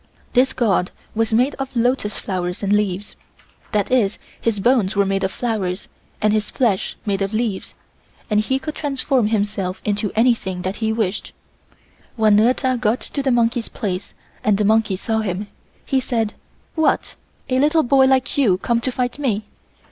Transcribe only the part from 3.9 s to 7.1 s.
is, his bones were made of flowers and his flesh